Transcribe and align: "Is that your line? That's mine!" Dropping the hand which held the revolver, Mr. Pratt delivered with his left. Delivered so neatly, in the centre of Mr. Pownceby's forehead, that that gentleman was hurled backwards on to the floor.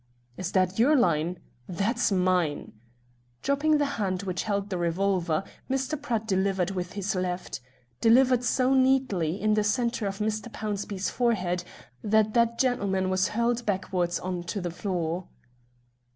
"Is 0.35 0.51
that 0.53 0.79
your 0.79 0.95
line? 0.95 1.37
That's 1.69 2.11
mine!" 2.11 2.73
Dropping 3.43 3.77
the 3.77 3.85
hand 4.01 4.23
which 4.23 4.41
held 4.41 4.71
the 4.71 4.79
revolver, 4.79 5.43
Mr. 5.69 5.95
Pratt 6.01 6.27
delivered 6.27 6.71
with 6.71 6.93
his 6.93 7.13
left. 7.13 7.61
Delivered 7.99 8.43
so 8.43 8.73
neatly, 8.73 9.39
in 9.39 9.53
the 9.53 9.63
centre 9.63 10.07
of 10.07 10.17
Mr. 10.17 10.51
Pownceby's 10.51 11.11
forehead, 11.11 11.63
that 12.03 12.33
that 12.33 12.57
gentleman 12.57 13.11
was 13.11 13.27
hurled 13.27 13.63
backwards 13.67 14.17
on 14.19 14.41
to 14.45 14.59
the 14.59 14.71
floor. 14.71 15.27